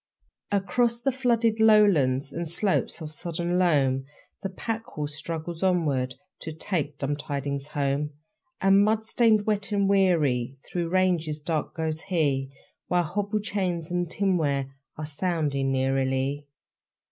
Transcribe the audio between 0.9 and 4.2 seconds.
the flooded lowlands And slopes of sodden loam